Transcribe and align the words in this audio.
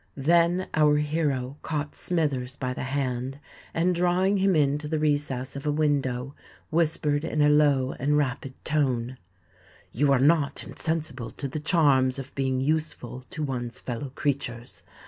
Then 0.17 0.67
our 0.73 0.97
hero 0.97 1.59
caught 1.61 1.95
Smithers 1.95 2.55
by 2.55 2.73
the 2.73 2.85
hand, 2.85 3.39
and 3.71 3.93
drawing 3.93 4.37
him 4.37 4.55
into 4.55 4.87
the 4.87 4.97
recess 4.97 5.55
of 5.55 5.67
a 5.67 5.71
window, 5.71 6.33
whispered 6.71 7.23
in 7.23 7.39
a 7.39 7.49
low 7.49 7.91
and 7.99 8.17
rapid 8.17 8.55
tone, 8.65 9.19
"You 9.91 10.11
are 10.11 10.17
not 10.17 10.63
insensible 10.65 11.29
to 11.29 11.47
the 11.47 11.59
charms 11.59 12.17
of 12.17 12.33
being 12.33 12.61
useful 12.61 13.21
to 13.29 13.43
one's 13.43 13.79
fellow 13.79 14.09
creatures. 14.09 14.81